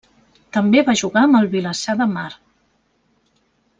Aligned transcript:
També 0.57 0.81
va 0.87 0.95
jugar 1.01 1.21
amb 1.27 1.39
el 1.41 1.49
Vilassar 1.53 1.97
de 2.03 2.11
Mar. 2.15 2.27